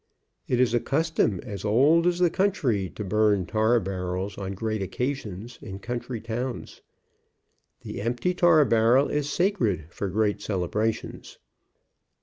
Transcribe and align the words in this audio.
It 0.47 0.59
is 0.59 0.73
a 0.73 0.79
custom 0.79 1.39
as 1.43 1.63
old 1.63 2.07
as 2.07 2.17
the 2.17 2.31
country 2.31 2.89
to 2.95 3.03
burn 3.03 3.45
tar 3.45 3.79
barrels 3.79 4.35
on 4.35 4.53
great 4.55 4.81
occasions, 4.81 5.59
in 5.61 5.77
country 5.77 6.19
towns. 6.19 6.81
The 7.81 8.01
empty 8.01 8.33
tar 8.33 8.65
barrel 8.65 9.09
is 9.09 9.31
sacred 9.31 9.85
for 9.91 10.09
great 10.09 10.41
celebrations. 10.41 11.37